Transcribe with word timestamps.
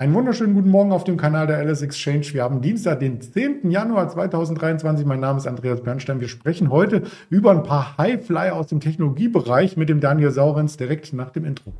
Einen 0.00 0.14
wunderschönen 0.14 0.54
guten 0.54 0.70
Morgen 0.70 0.92
auf 0.92 1.04
dem 1.04 1.18
Kanal 1.18 1.46
der 1.46 1.62
LS 1.62 1.82
Exchange. 1.82 2.24
Wir 2.32 2.42
haben 2.42 2.62
Dienstag, 2.62 3.00
den 3.00 3.20
10. 3.20 3.70
Januar 3.70 4.08
2023. 4.08 5.04
Mein 5.04 5.20
Name 5.20 5.36
ist 5.36 5.46
Andreas 5.46 5.82
Bernstein. 5.82 6.22
Wir 6.22 6.28
sprechen 6.28 6.70
heute 6.70 7.02
über 7.28 7.50
ein 7.50 7.62
paar 7.62 7.98
Highfly 7.98 8.48
aus 8.48 8.68
dem 8.68 8.80
Technologiebereich 8.80 9.76
mit 9.76 9.90
dem 9.90 10.00
Daniel 10.00 10.30
Saurenz 10.30 10.78
direkt 10.78 11.12
nach 11.12 11.28
dem 11.28 11.44
Intro. 11.44 11.74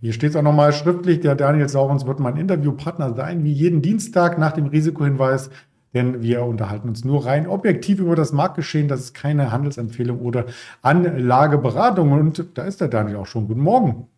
Hier 0.00 0.12
steht 0.12 0.30
es 0.30 0.36
auch 0.36 0.42
nochmal 0.42 0.72
schriftlich, 0.72 1.18
der 1.18 1.34
Daniel 1.34 1.68
Saurens 1.68 2.06
wird 2.06 2.20
mein 2.20 2.36
Interviewpartner 2.36 3.14
sein, 3.14 3.42
wie 3.42 3.52
jeden 3.52 3.82
Dienstag 3.82 4.38
nach 4.38 4.52
dem 4.52 4.66
Risikohinweis 4.66 5.50
denn 5.94 6.22
wir 6.22 6.42
unterhalten 6.42 6.88
uns 6.88 7.04
nur 7.04 7.24
rein 7.24 7.46
objektiv 7.46 8.00
über 8.00 8.16
das 8.16 8.32
Marktgeschehen. 8.32 8.88
Das 8.88 9.00
ist 9.00 9.14
keine 9.14 9.52
Handelsempfehlung 9.52 10.20
oder 10.20 10.46
Anlageberatung. 10.82 12.12
Und 12.12 12.44
da 12.54 12.64
ist 12.64 12.80
der 12.80 12.88
Daniel 12.88 13.16
auch 13.16 13.26
schon. 13.26 13.46
Guten 13.46 13.62
Morgen. 13.62 14.08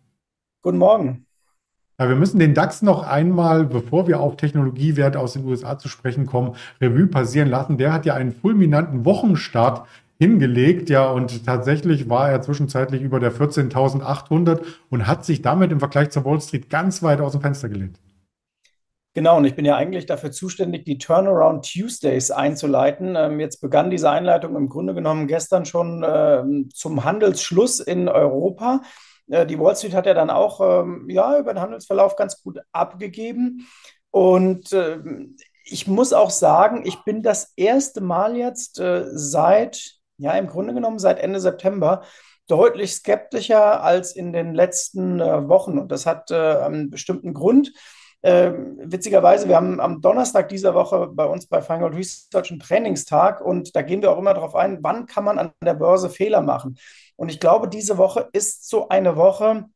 Guten 0.62 0.78
Morgen. 0.78 1.26
Ja, 1.98 2.08
wir 2.08 2.16
müssen 2.16 2.38
den 2.38 2.52
DAX 2.52 2.82
noch 2.82 3.06
einmal, 3.06 3.64
bevor 3.64 4.06
wir 4.06 4.20
auf 4.20 4.36
Technologiewerte 4.36 5.18
aus 5.18 5.32
den 5.32 5.46
USA 5.46 5.78
zu 5.78 5.88
sprechen 5.88 6.26
kommen, 6.26 6.54
Revue 6.80 7.06
passieren 7.06 7.48
lassen. 7.48 7.78
Der 7.78 7.92
hat 7.92 8.04
ja 8.04 8.14
einen 8.14 8.32
fulminanten 8.32 9.04
Wochenstart 9.06 9.86
hingelegt, 10.18 10.90
ja, 10.90 11.10
und 11.10 11.44
tatsächlich 11.44 12.08
war 12.08 12.30
er 12.30 12.42
zwischenzeitlich 12.42 13.02
über 13.02 13.20
der 13.20 13.32
14.800 13.32 14.60
und 14.90 15.06
hat 15.06 15.24
sich 15.24 15.42
damit 15.42 15.72
im 15.72 15.78
Vergleich 15.78 16.10
zur 16.10 16.24
Wall 16.24 16.40
Street 16.40 16.70
ganz 16.70 17.02
weit 17.02 17.20
aus 17.20 17.32
dem 17.32 17.40
Fenster 17.42 17.68
gelehnt. 17.68 17.98
Genau, 19.16 19.38
und 19.38 19.46
ich 19.46 19.56
bin 19.56 19.64
ja 19.64 19.76
eigentlich 19.76 20.04
dafür 20.04 20.30
zuständig, 20.30 20.84
die 20.84 20.98
Turnaround 20.98 21.64
Tuesdays 21.72 22.30
einzuleiten. 22.30 23.16
Ähm, 23.16 23.40
jetzt 23.40 23.62
begann 23.62 23.88
diese 23.88 24.10
Einleitung 24.10 24.54
im 24.56 24.68
Grunde 24.68 24.92
genommen 24.92 25.26
gestern 25.26 25.64
schon 25.64 26.04
ähm, 26.06 26.68
zum 26.70 27.02
Handelsschluss 27.02 27.80
in 27.80 28.10
Europa. 28.10 28.82
Äh, 29.30 29.46
die 29.46 29.58
Wall 29.58 29.74
Street 29.74 29.94
hat 29.94 30.04
ja 30.04 30.12
dann 30.12 30.28
auch 30.28 30.60
ähm, 30.60 31.08
ja, 31.08 31.38
über 31.38 31.54
den 31.54 31.62
Handelsverlauf 31.62 32.16
ganz 32.16 32.42
gut 32.42 32.58
abgegeben. 32.72 33.66
Und 34.10 34.74
äh, 34.74 34.98
ich 35.64 35.86
muss 35.86 36.12
auch 36.12 36.28
sagen, 36.28 36.82
ich 36.84 37.02
bin 37.04 37.22
das 37.22 37.54
erste 37.56 38.02
Mal 38.02 38.36
jetzt 38.36 38.78
äh, 38.80 39.06
seit, 39.14 39.92
ja, 40.18 40.32
im 40.32 40.46
Grunde 40.46 40.74
genommen 40.74 40.98
seit 40.98 41.20
Ende 41.20 41.40
September 41.40 42.02
deutlich 42.48 42.92
skeptischer 42.92 43.82
als 43.82 44.14
in 44.14 44.34
den 44.34 44.54
letzten 44.54 45.20
äh, 45.20 45.48
Wochen. 45.48 45.78
Und 45.78 45.90
das 45.90 46.04
hat 46.04 46.30
äh, 46.30 46.34
einen 46.34 46.90
bestimmten 46.90 47.32
Grund. 47.32 47.72
Ähm, 48.26 48.76
witzigerweise, 48.82 49.46
wir 49.46 49.54
haben 49.54 49.80
am 49.80 50.00
Donnerstag 50.00 50.48
dieser 50.48 50.74
Woche 50.74 51.06
bei 51.06 51.24
uns 51.26 51.46
bei 51.46 51.62
Feingold 51.62 51.94
Research 51.94 52.50
einen 52.50 52.58
Trainingstag 52.58 53.40
und 53.40 53.76
da 53.76 53.82
gehen 53.82 54.02
wir 54.02 54.10
auch 54.10 54.18
immer 54.18 54.34
darauf 54.34 54.56
ein, 54.56 54.78
wann 54.82 55.06
kann 55.06 55.22
man 55.22 55.38
an 55.38 55.52
der 55.64 55.74
Börse 55.74 56.10
Fehler 56.10 56.40
machen. 56.40 56.76
Und 57.14 57.28
ich 57.28 57.38
glaube, 57.38 57.68
diese 57.68 57.98
Woche 57.98 58.28
ist 58.32 58.68
so 58.68 58.88
eine 58.88 59.14
Woche, 59.14 59.66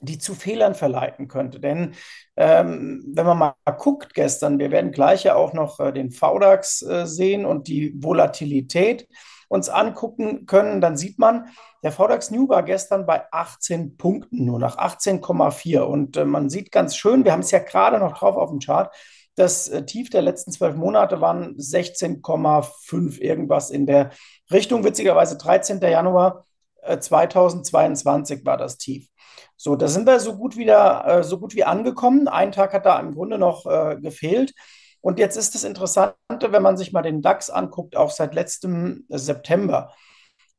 die 0.00 0.16
zu 0.16 0.34
Fehlern 0.34 0.74
verleiten 0.74 1.28
könnte. 1.28 1.60
Denn 1.60 1.92
ähm, 2.34 3.04
wenn 3.14 3.26
man 3.26 3.36
mal 3.36 3.54
guckt 3.76 4.14
gestern, 4.14 4.58
wir 4.58 4.70
werden 4.70 4.92
gleich 4.92 5.24
ja 5.24 5.34
auch 5.34 5.52
noch 5.52 5.78
äh, 5.78 5.92
den 5.92 6.12
VDAX 6.12 6.80
äh, 6.80 7.06
sehen 7.06 7.44
und 7.44 7.68
die 7.68 7.92
Volatilität 8.02 9.06
uns 9.52 9.68
angucken 9.68 10.46
können, 10.46 10.80
dann 10.80 10.96
sieht 10.96 11.18
man, 11.18 11.48
der 11.82 11.92
VDAX 11.92 12.30
New 12.30 12.48
war 12.48 12.62
gestern 12.62 13.04
bei 13.04 13.24
18 13.30 13.98
Punkten, 13.98 14.46
nur 14.46 14.58
nach 14.58 14.78
18,4. 14.78 15.80
Und 15.80 16.16
äh, 16.16 16.24
man 16.24 16.48
sieht 16.48 16.72
ganz 16.72 16.96
schön, 16.96 17.24
wir 17.24 17.32
haben 17.32 17.40
es 17.40 17.50
ja 17.50 17.58
gerade 17.58 17.98
noch 17.98 18.16
drauf 18.16 18.36
auf 18.36 18.48
dem 18.48 18.60
Chart, 18.60 18.94
das 19.34 19.68
äh, 19.68 19.84
Tief 19.84 20.08
der 20.08 20.22
letzten 20.22 20.52
zwölf 20.52 20.74
Monate 20.74 21.20
waren 21.20 21.54
16,5 21.56 23.20
irgendwas 23.20 23.70
in 23.70 23.86
der 23.86 24.10
Richtung. 24.50 24.84
Witzigerweise 24.84 25.36
13. 25.36 25.80
Januar 25.80 26.46
äh, 26.80 26.98
2022 26.98 28.46
war 28.46 28.56
das 28.56 28.78
Tief. 28.78 29.08
So, 29.56 29.76
da 29.76 29.86
sind 29.86 30.06
wir 30.06 30.18
so 30.18 30.36
gut 30.36 30.56
wieder, 30.56 31.04
äh, 31.06 31.24
so 31.24 31.38
gut 31.38 31.54
wie 31.54 31.64
angekommen. 31.64 32.26
Ein 32.26 32.52
Tag 32.52 32.72
hat 32.72 32.86
da 32.86 32.98
im 32.98 33.14
Grunde 33.14 33.36
noch 33.36 33.66
äh, 33.66 33.96
gefehlt. 34.00 34.54
Und 35.02 35.18
jetzt 35.18 35.36
ist 35.36 35.54
das 35.54 35.64
Interessante, 35.64 36.16
wenn 36.40 36.62
man 36.62 36.78
sich 36.78 36.92
mal 36.92 37.02
den 37.02 37.20
DAX 37.20 37.50
anguckt, 37.50 37.96
auch 37.96 38.10
seit 38.10 38.34
letztem 38.34 39.04
September. 39.08 39.92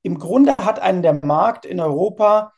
Im 0.03 0.19
Grunde 0.19 0.55
hat 0.57 0.79
einen 0.79 1.01
der 1.01 1.25
Markt 1.25 1.65
in 1.65 1.79
Europa 1.79 2.53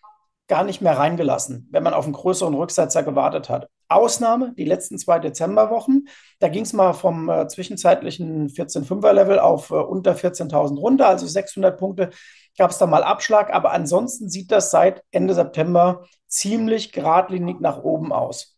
gar 0.47 0.63
nicht 0.63 0.81
mehr 0.81 0.97
reingelassen, 0.97 1.67
wenn 1.71 1.83
man 1.83 1.93
auf 1.93 2.05
einen 2.05 2.13
größeren 2.13 2.53
Rücksetzer 2.53 3.03
gewartet 3.03 3.49
hat. 3.49 3.69
Ausnahme 3.87 4.53
die 4.57 4.65
letzten 4.65 4.97
zwei 4.97 5.19
Dezemberwochen. 5.19 6.07
Da 6.39 6.49
ging 6.49 6.63
es 6.63 6.73
mal 6.73 6.93
vom 6.93 7.29
äh, 7.29 7.47
zwischenzeitlichen 7.47 8.49
14,5er-Level 8.49 9.39
auf 9.39 9.69
äh, 9.69 9.75
unter 9.75 10.13
14.000 10.13 10.77
runter, 10.79 11.07
also 11.07 11.27
600 11.27 11.77
Punkte 11.77 12.09
gab 12.57 12.71
es 12.71 12.77
da 12.77 12.87
mal 12.87 13.03
Abschlag. 13.03 13.53
Aber 13.53 13.71
ansonsten 13.71 14.29
sieht 14.29 14.51
das 14.51 14.71
seit 14.71 15.03
Ende 15.11 15.35
September 15.35 16.05
ziemlich 16.27 16.91
geradlinig 16.91 17.59
nach 17.59 17.83
oben 17.83 18.11
aus. 18.11 18.54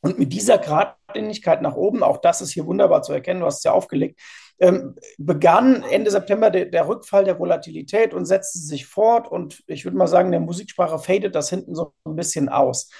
Und 0.00 0.18
mit 0.18 0.32
dieser 0.32 0.58
Gradlinigkeit 0.58 1.60
nach 1.60 1.74
oben, 1.74 2.02
auch 2.02 2.18
das 2.18 2.40
ist 2.40 2.52
hier 2.52 2.66
wunderbar 2.66 3.02
zu 3.02 3.12
erkennen, 3.12 3.40
du 3.40 3.46
hast 3.46 3.58
es 3.58 3.64
ja 3.64 3.72
aufgelegt, 3.72 4.20
ähm, 4.60 4.96
begann 5.18 5.82
Ende 5.84 6.10
September 6.10 6.50
der, 6.50 6.66
der, 6.66 6.88
Rückfall 6.88 7.24
der 7.24 7.38
Volatilität 7.38 8.14
und 8.14 8.24
setzte 8.24 8.58
sich 8.58 8.86
fort. 8.86 9.30
Und 9.30 9.62
ich 9.66 9.84
würde 9.84 9.96
mal 9.96 10.08
sagen, 10.08 10.30
der 10.30 10.40
Musiksprache 10.40 10.98
fadet 10.98 11.34
das 11.34 11.50
hinten 11.50 11.74
so 11.74 11.94
ein 12.04 12.16
bisschen 12.16 12.48
aus. 12.48 12.90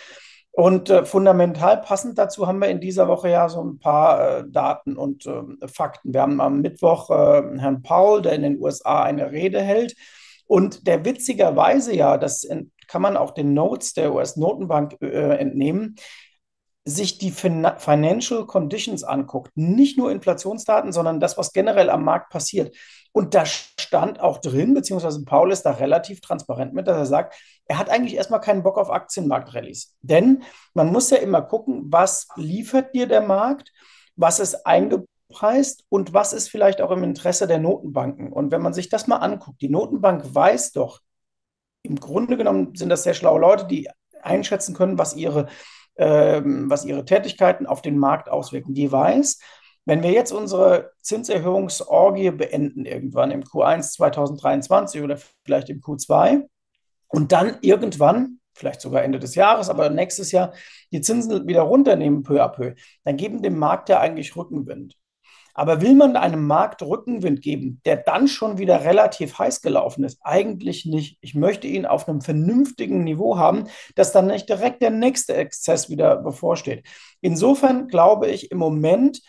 Und 0.50 0.90
äh, 0.90 1.04
fundamental 1.04 1.80
passend 1.80 2.18
dazu 2.18 2.46
haben 2.48 2.58
wir 2.58 2.68
in 2.68 2.80
dieser 2.80 3.06
Woche 3.06 3.30
ja 3.30 3.48
so 3.48 3.62
ein 3.62 3.78
paar 3.78 4.38
äh, 4.38 4.44
Daten 4.48 4.96
und 4.96 5.26
äh, 5.26 5.68
Fakten. 5.68 6.12
Wir 6.12 6.22
haben 6.22 6.40
am 6.40 6.60
Mittwoch 6.60 7.10
äh, 7.10 7.58
Herrn 7.58 7.82
Paul, 7.82 8.22
der 8.22 8.32
in 8.32 8.42
den 8.42 8.60
USA 8.60 9.04
eine 9.04 9.30
Rede 9.30 9.60
hält. 9.60 9.94
Und 10.46 10.86
der 10.86 11.04
witzigerweise 11.04 11.94
ja, 11.94 12.16
das 12.16 12.48
kann 12.88 13.02
man 13.02 13.16
auch 13.16 13.32
den 13.32 13.52
Notes 13.52 13.92
der 13.92 14.14
US-Notenbank 14.14 14.96
äh, 15.02 15.36
entnehmen, 15.36 15.96
sich 16.88 17.18
die 17.18 17.30
Financial 17.30 18.46
Conditions 18.46 19.04
anguckt, 19.04 19.52
nicht 19.54 19.98
nur 19.98 20.10
Inflationsdaten, 20.10 20.90
sondern 20.90 21.20
das, 21.20 21.36
was 21.36 21.52
generell 21.52 21.90
am 21.90 22.02
Markt 22.02 22.30
passiert. 22.30 22.74
Und 23.12 23.34
da 23.34 23.44
stand 23.44 24.20
auch 24.20 24.38
drin, 24.38 24.72
beziehungsweise 24.72 25.22
Paul 25.24 25.52
ist 25.52 25.62
da 25.62 25.72
relativ 25.72 26.22
transparent 26.22 26.72
mit, 26.72 26.86
dass 26.86 26.96
er 26.96 27.06
sagt, 27.06 27.34
er 27.66 27.78
hat 27.78 27.90
eigentlich 27.90 28.14
erstmal 28.14 28.40
keinen 28.40 28.62
Bock 28.62 28.78
auf 28.78 28.90
Aktienmarktrallies. 28.90 29.96
Denn 30.00 30.42
man 30.72 30.90
muss 30.90 31.10
ja 31.10 31.18
immer 31.18 31.42
gucken, 31.42 31.82
was 31.88 32.28
liefert 32.36 32.94
dir 32.94 33.06
der 33.06 33.20
Markt, 33.20 33.70
was 34.16 34.40
ist 34.40 34.66
eingepreist 34.66 35.84
und 35.90 36.14
was 36.14 36.32
ist 36.32 36.48
vielleicht 36.48 36.80
auch 36.80 36.90
im 36.90 37.04
Interesse 37.04 37.46
der 37.46 37.58
Notenbanken. 37.58 38.32
Und 38.32 38.50
wenn 38.50 38.62
man 38.62 38.72
sich 38.72 38.88
das 38.88 39.06
mal 39.06 39.16
anguckt, 39.16 39.60
die 39.60 39.68
Notenbank 39.68 40.34
weiß 40.34 40.72
doch, 40.72 41.00
im 41.82 42.00
Grunde 42.00 42.38
genommen 42.38 42.74
sind 42.74 42.88
das 42.88 43.02
sehr 43.02 43.14
schlaue 43.14 43.40
Leute, 43.40 43.66
die 43.66 43.88
einschätzen 44.22 44.74
können, 44.74 44.98
was 44.98 45.14
ihre 45.14 45.48
ähm, 45.98 46.70
was 46.70 46.84
ihre 46.84 47.04
Tätigkeiten 47.04 47.66
auf 47.66 47.82
den 47.82 47.98
Markt 47.98 48.30
auswirken. 48.30 48.74
Die 48.74 48.90
weiß, 48.90 49.40
wenn 49.84 50.02
wir 50.02 50.10
jetzt 50.10 50.32
unsere 50.32 50.92
Zinserhöhungsorgie 51.02 52.30
beenden, 52.30 52.84
irgendwann 52.84 53.30
im 53.30 53.42
Q1 53.42 53.92
2023 53.92 55.02
oder 55.02 55.18
vielleicht 55.44 55.70
im 55.70 55.80
Q2, 55.80 56.44
und 57.08 57.32
dann 57.32 57.56
irgendwann, 57.62 58.38
vielleicht 58.54 58.80
sogar 58.82 59.02
Ende 59.02 59.18
des 59.18 59.34
Jahres, 59.34 59.70
aber 59.70 59.88
nächstes 59.88 60.30
Jahr, 60.30 60.52
die 60.92 61.00
Zinsen 61.00 61.48
wieder 61.48 61.62
runternehmen, 61.62 62.22
peu 62.22 62.42
à 62.42 62.48
peu, 62.48 62.74
dann 63.04 63.16
geben 63.16 63.42
dem 63.42 63.58
Markt 63.58 63.88
ja 63.88 63.98
eigentlich 64.00 64.36
Rückenwind. 64.36 64.97
Aber 65.58 65.80
will 65.80 65.96
man 65.96 66.14
einem 66.14 66.46
Markt 66.46 66.82
Rückenwind 66.82 67.42
geben, 67.42 67.80
der 67.84 67.96
dann 67.96 68.28
schon 68.28 68.58
wieder 68.58 68.84
relativ 68.84 69.40
heiß 69.40 69.60
gelaufen 69.60 70.04
ist? 70.04 70.20
Eigentlich 70.22 70.86
nicht. 70.86 71.18
Ich 71.20 71.34
möchte 71.34 71.66
ihn 71.66 71.84
auf 71.84 72.08
einem 72.08 72.20
vernünftigen 72.20 73.02
Niveau 73.02 73.38
haben, 73.38 73.64
dass 73.96 74.12
dann 74.12 74.28
nicht 74.28 74.48
direkt 74.48 74.82
der 74.82 74.90
nächste 74.90 75.34
Exzess 75.34 75.90
wieder 75.90 76.14
bevorsteht. 76.14 76.86
Insofern 77.22 77.88
glaube 77.88 78.28
ich, 78.28 78.52
im 78.52 78.58
Moment 78.58 79.20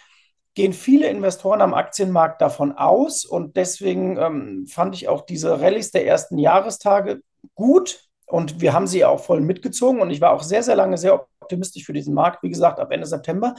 gehen 0.53 0.73
viele 0.73 1.07
Investoren 1.07 1.61
am 1.61 1.73
Aktienmarkt 1.73 2.43
davon 2.43 2.73
aus 2.73 3.25
und 3.25 3.57
deswegen 3.57 4.17
ähm, 4.17 4.67
fand 4.67 4.93
ich 4.93 5.07
auch 5.07 5.25
diese 5.25 5.59
Rallyes 5.59 5.89
der 5.89 6.05
ersten 6.05 6.37
Jahrestage 6.37 7.21
gut 7.55 8.07
und 8.27 8.61
wir 8.61 8.73
haben 8.73 8.85
sie 8.85 9.03
auch 9.03 9.19
voll 9.19 9.41
mitgezogen 9.41 9.99
und 9.99 10.11
ich 10.11 10.21
war 10.21 10.33
auch 10.33 10.43
sehr, 10.43 10.61
sehr 10.61 10.75
lange 10.75 10.99
sehr 10.99 11.25
optimistisch 11.39 11.85
für 11.85 11.93
diesen 11.93 12.13
Markt, 12.13 12.43
wie 12.43 12.49
gesagt, 12.49 12.79
ab 12.79 12.91
Ende 12.91 13.07
September. 13.07 13.55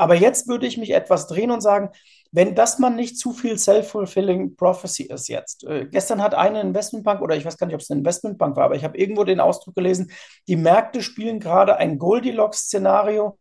Aber 0.00 0.14
jetzt 0.14 0.48
würde 0.48 0.66
ich 0.66 0.78
mich 0.78 0.94
etwas 0.94 1.26
drehen 1.26 1.50
und 1.50 1.60
sagen, 1.60 1.90
wenn 2.32 2.54
das 2.54 2.78
mal 2.78 2.88
nicht 2.88 3.18
zu 3.18 3.34
viel 3.34 3.58
self-fulfilling 3.58 4.56
prophecy 4.56 5.02
ist 5.02 5.28
jetzt. 5.28 5.64
Äh, 5.64 5.88
gestern 5.90 6.22
hat 6.22 6.34
eine 6.34 6.62
Investmentbank, 6.62 7.20
oder 7.20 7.36
ich 7.36 7.44
weiß 7.44 7.58
gar 7.58 7.66
nicht, 7.66 7.74
ob 7.74 7.82
es 7.82 7.90
eine 7.90 7.98
Investmentbank 7.98 8.56
war, 8.56 8.64
aber 8.64 8.76
ich 8.76 8.84
habe 8.84 8.96
irgendwo 8.96 9.24
den 9.24 9.40
Ausdruck 9.40 9.74
gelesen, 9.74 10.10
die 10.48 10.56
Märkte 10.56 11.02
spielen 11.02 11.38
gerade 11.38 11.76
ein 11.76 11.98
Goldilocks-Szenario, 11.98 13.38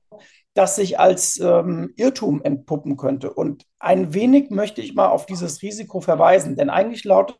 das 0.53 0.75
sich 0.75 0.99
als 0.99 1.39
ähm, 1.39 1.93
Irrtum 1.95 2.41
entpuppen 2.43 2.97
könnte. 2.97 3.33
Und 3.33 3.65
ein 3.79 4.13
wenig 4.13 4.49
möchte 4.49 4.81
ich 4.81 4.93
mal 4.93 5.07
auf 5.07 5.25
dieses 5.25 5.61
Risiko 5.61 6.01
verweisen, 6.01 6.57
denn 6.57 6.69
eigentlich 6.69 7.05
lautet 7.05 7.37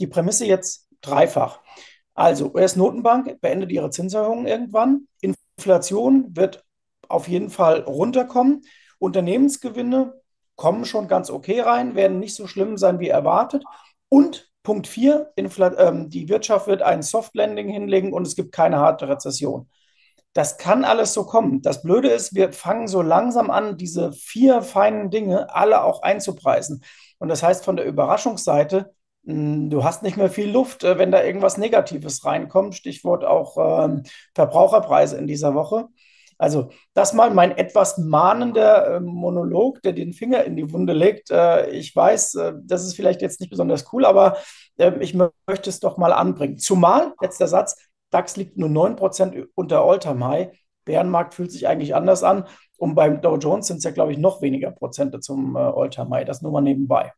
die 0.00 0.06
Prämisse 0.06 0.46
jetzt 0.46 0.88
dreifach. 1.02 1.60
Also, 2.14 2.54
US-Notenbank 2.54 3.38
beendet 3.42 3.70
ihre 3.70 3.90
Zinserhöhungen 3.90 4.46
irgendwann. 4.46 5.08
Inflation 5.20 6.34
wird 6.34 6.64
auf 7.10 7.28
jeden 7.28 7.50
Fall 7.50 7.80
runterkommen. 7.80 8.62
Unternehmensgewinne 8.98 10.14
kommen 10.56 10.84
schon 10.84 11.08
ganz 11.08 11.30
okay 11.30 11.60
rein, 11.60 11.94
werden 11.94 12.18
nicht 12.20 12.34
so 12.34 12.46
schlimm 12.46 12.76
sein 12.76 13.00
wie 13.00 13.08
erwartet. 13.08 13.64
Und 14.08 14.50
Punkt 14.62 14.86
4, 14.86 15.32
ähm, 15.36 16.10
die 16.10 16.28
Wirtschaft 16.28 16.66
wird 16.66 16.82
ein 16.82 17.02
Soft 17.02 17.34
Landing 17.34 17.68
hinlegen 17.68 18.12
und 18.12 18.26
es 18.26 18.36
gibt 18.36 18.52
keine 18.52 18.78
harte 18.78 19.08
Rezession. 19.08 19.68
Das 20.32 20.58
kann 20.58 20.84
alles 20.84 21.12
so 21.12 21.24
kommen. 21.24 21.62
Das 21.62 21.82
Blöde 21.82 22.08
ist, 22.08 22.34
wir 22.34 22.52
fangen 22.52 22.86
so 22.88 23.02
langsam 23.02 23.50
an, 23.50 23.76
diese 23.76 24.12
vier 24.12 24.62
feinen 24.62 25.10
Dinge 25.10 25.52
alle 25.54 25.82
auch 25.82 26.02
einzupreisen. 26.02 26.84
Und 27.18 27.28
das 27.28 27.42
heißt, 27.42 27.64
von 27.64 27.76
der 27.76 27.86
Überraschungsseite, 27.86 28.94
hm, 29.24 29.70
du 29.70 29.82
hast 29.82 30.02
nicht 30.02 30.16
mehr 30.16 30.30
viel 30.30 30.50
Luft, 30.50 30.84
äh, 30.84 30.98
wenn 30.98 31.10
da 31.10 31.22
irgendwas 31.22 31.58
Negatives 31.58 32.24
reinkommt. 32.24 32.74
Stichwort 32.74 33.24
auch 33.24 33.56
ähm, 33.84 34.04
Verbraucherpreise 34.34 35.16
in 35.16 35.26
dieser 35.26 35.54
Woche. 35.54 35.88
Also 36.40 36.70
das 36.94 37.12
mal 37.12 37.30
mein 37.30 37.56
etwas 37.56 37.98
mahnender 37.98 38.96
äh, 38.96 39.00
Monolog, 39.00 39.82
der 39.82 39.92
den 39.92 40.14
Finger 40.14 40.42
in 40.44 40.56
die 40.56 40.72
Wunde 40.72 40.94
legt. 40.94 41.30
Äh, 41.30 41.68
ich 41.70 41.94
weiß, 41.94 42.34
äh, 42.36 42.54
das 42.64 42.84
ist 42.86 42.96
vielleicht 42.96 43.20
jetzt 43.20 43.40
nicht 43.40 43.50
besonders 43.50 43.92
cool, 43.92 44.06
aber 44.06 44.38
ähm, 44.78 45.02
ich 45.02 45.14
möchte 45.14 45.68
es 45.68 45.80
doch 45.80 45.98
mal 45.98 46.14
anbringen. 46.14 46.56
Zumal, 46.56 47.12
letzter 47.20 47.46
Satz, 47.46 47.76
DAX 48.10 48.36
liegt 48.36 48.56
nur 48.56 48.70
9% 48.70 49.48
unter 49.54 49.82
All-Time-High. 49.82 50.58
Bärenmarkt 50.86 51.34
fühlt 51.34 51.52
sich 51.52 51.68
eigentlich 51.68 51.94
anders 51.94 52.22
an. 52.22 52.46
Und 52.78 52.94
beim 52.94 53.20
Dow 53.20 53.36
Jones 53.36 53.66
sind 53.66 53.76
es 53.76 53.84
ja, 53.84 53.90
glaube 53.90 54.12
ich, 54.12 54.18
noch 54.18 54.40
weniger 54.40 54.70
Prozente 54.70 55.20
zum 55.20 55.56
All-Time-High. 55.56 56.24
Das 56.24 56.40
nur 56.40 56.52
mal 56.52 56.62
nebenbei. 56.62 57.12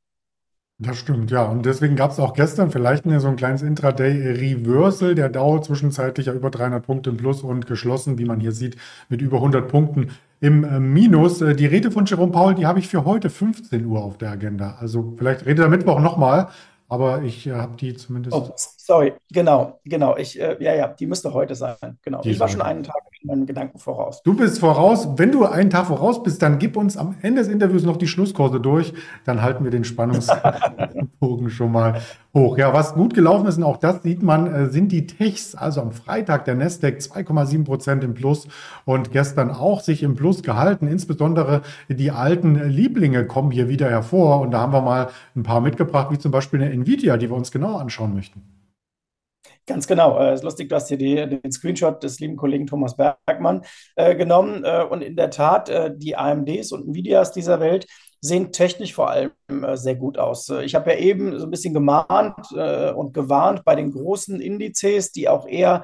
Das 0.79 0.97
stimmt, 0.97 1.31
ja. 1.31 1.45
Und 1.45 1.65
deswegen 1.65 1.95
gab 1.95 2.11
es 2.11 2.19
auch 2.19 2.33
gestern 2.35 2.71
vielleicht 2.71 3.05
so 3.05 3.29
ein 3.29 3.37
kleines 3.37 3.63
Intraday-Reversal. 3.63 5.15
Der 5.15 5.29
Dow 5.29 5.61
zwischenzeitlich 5.61 6.27
ja 6.27 6.33
über 6.33 6.51
300 6.51 6.85
Punkte 6.85 7.11
im 7.11 7.17
Plus 7.17 7.43
und 7.43 7.67
geschlossen, 7.67 8.19
wie 8.19 8.25
man 8.25 8.41
hier 8.41 8.53
sieht, 8.53 8.77
mit 9.09 9.23
über 9.23 9.37
100 9.37 9.69
Punkten 9.69 10.11
im 10.41 10.65
äh, 10.65 10.81
Minus. 10.81 11.41
Äh, 11.41 11.55
die 11.55 11.67
Rede 11.67 11.91
von 11.93 12.05
Jerome 12.05 12.33
Paul, 12.33 12.55
die 12.57 12.67
habe 12.67 12.81
ich 12.81 12.89
für 12.89 13.05
heute 13.05 13.31
15 13.31 13.87
Uhr 13.87 14.03
auf 14.03 14.19
der 14.19 14.33
Agenda. 14.33 14.77
Also 14.81 15.15
vielleicht 15.17 15.47
rede 15.47 15.63
er 15.63 15.69
Mittwoch 15.69 16.01
nochmal, 16.01 16.49
aber 16.89 17.23
ich 17.23 17.47
äh, 17.47 17.53
habe 17.53 17.77
die 17.77 17.95
zumindest. 17.95 18.37
Oh, 18.37 18.53
sorry, 18.57 19.15
genau, 19.31 19.79
genau. 19.85 20.17
Ich, 20.17 20.41
äh, 20.41 20.57
ja, 20.59 20.75
ja, 20.75 20.89
die 20.89 21.07
müsste 21.07 21.33
heute 21.33 21.55
sein. 21.55 21.77
Genau. 22.03 22.23
Die 22.23 22.31
ich 22.31 22.41
war 22.41 22.49
schon 22.49 22.63
einen 22.63 22.83
Tag 22.83 23.12
meinen 23.25 23.47
Gedanken 23.47 23.79
voraus. 23.79 24.23
Du 24.23 24.35
bist 24.35 24.59
voraus. 24.59 25.09
Wenn 25.17 25.33
du 25.33 25.45
einen 25.45 25.71
Tag 25.71 25.87
voraus 25.87 26.23
bist, 26.23 26.43
dann 26.43 26.59
gib 26.59 26.77
uns 26.77 26.97
am 26.97 27.15
Ende 27.23 27.43
des 27.43 27.49
Interviews 27.51 27.85
noch 27.85 27.97
die 27.97 28.07
Schlusskurse 28.07 28.61
durch. 28.61 28.93
Dann 29.25 29.43
halten 29.43 29.65
wir 29.65 29.71
den 29.71 29.85
Spannungsbogen 29.85 31.51
schon 31.51 31.73
mal 31.73 32.01
hoch. 32.35 32.59
Ja, 32.59 32.73
was 32.73 32.95
gut 32.95 33.15
gelaufen 33.15 33.47
ist, 33.47 33.59
und 33.59 33.65
auch 33.65 33.77
das 33.77 34.03
sieht 34.03 34.23
man, 34.23 34.47
äh, 34.47 34.67
sind 34.71 34.93
die 34.93 35.07
Techs. 35.07 35.55
Also 35.55 35.81
am 35.81 35.93
Freitag 35.93 36.45
der 36.45 36.55
Nasdaq 36.55 36.99
2,7 36.99 37.65
Prozent 37.65 38.05
im 38.05 38.15
Plus 38.15 38.49
und 38.85 39.13
gestern 39.13 39.51
auch 39.51 39.81
sich 39.81 40.03
im 40.03 40.15
Plus 40.15 40.43
gehalten. 40.43 40.87
Insbesondere 40.87 41.63
die 41.89 42.11
alten 42.11 42.55
Lieblinge 42.69 43.27
kommen 43.27 43.51
hier 43.51 43.69
wieder 43.69 43.89
hervor. 43.89 44.41
Und 44.41 44.53
da 44.53 44.61
haben 44.61 44.73
wir 44.73 44.83
mal 44.83 45.09
ein 45.37 45.43
paar 45.43 45.61
mitgebracht, 45.61 46.11
wie 46.11 46.19
zum 46.19 46.31
Beispiel 46.31 46.63
eine 46.63 46.73
Nvidia, 46.73 47.17
die 47.17 47.31
wir 47.31 47.37
uns 47.37 47.51
genau 47.51 47.77
anschauen 47.77 48.15
möchten. 48.15 48.43
Ganz 49.67 49.87
genau. 49.87 50.19
Es 50.19 50.31
äh, 50.31 50.35
ist 50.35 50.45
lustig, 50.45 50.69
du 50.69 50.75
hast 50.75 50.89
hier 50.89 50.99
die, 50.99 51.15
den 51.15 51.53
Screenshot 51.53 52.03
des 52.03 52.19
lieben 52.19 52.37
Kollegen 52.37 52.67
Thomas 52.67 52.97
Bergmann 52.97 53.65
äh, 53.95 54.17
genommen. 54.17 54.65
Äh, 54.65 54.85
und 54.89 55.03
in 55.03 55.15
der 55.15 55.31
Tat, 55.31 55.69
äh, 55.69 55.93
die 55.97 56.17
AMDs 56.17 56.73
und 56.73 56.89
Nvidias 56.89 57.33
dieser 57.33 57.61
Welt 57.61 57.87
sehen 58.21 58.53
technisch 58.53 58.95
vor 58.95 59.11
allem 59.11 59.33
sehr 59.75 59.97
gut 59.97 60.17
aus. 60.17 60.49
Ich 60.49 60.77
habe 60.77 60.93
ja 60.93 60.99
eben 60.99 61.37
so 61.41 61.45
ein 61.45 61.51
bisschen 61.51 61.75
gemahnt 61.75 62.53
und 62.53 63.15
gewarnt 63.15 63.65
bei 63.65 63.75
den 63.75 63.91
großen 63.91 64.41
Indizes, 64.41 65.11
die 65.11 65.29
auch 65.29 65.45
eher 65.45 65.83